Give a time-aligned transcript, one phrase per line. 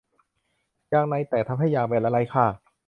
[0.93, 2.45] ยางในแตกทำให้ยางแบนและไร้ค่า